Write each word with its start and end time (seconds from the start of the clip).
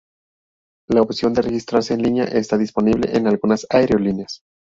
La 0.87 1.03
opción 1.03 1.35
de 1.35 1.43
registrarse 1.43 1.93
en 1.93 2.01
línea 2.01 2.23
está 2.23 2.57
disponible 2.57 3.15
en 3.15 3.27
algunas 3.27 3.67
aerolíneas. 3.69 4.41